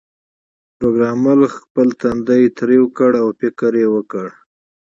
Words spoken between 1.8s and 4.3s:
تندی ترېو کړ او فکر یې وکړ